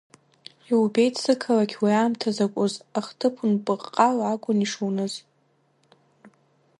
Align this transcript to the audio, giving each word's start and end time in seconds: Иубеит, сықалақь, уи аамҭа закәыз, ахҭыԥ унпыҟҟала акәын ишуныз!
Иубеит, 0.71 1.15
сықалақь, 1.23 1.75
уи 1.83 1.91
аамҭа 1.99 2.29
закәыз, 2.35 2.73
ахҭыԥ 2.99 3.35
унпыҟҟала 3.45 4.23
акәын 4.33 4.59
ишуныз! 4.65 5.13